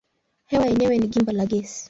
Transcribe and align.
Hewa 0.49 0.65
yenyewe 0.67 0.95
ni 0.97 1.07
gimba 1.11 1.31
la 1.33 1.45
gesi. 1.51 1.79